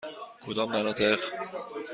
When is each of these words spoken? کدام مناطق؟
کدام 0.45 0.71
مناطق؟ 0.71 1.19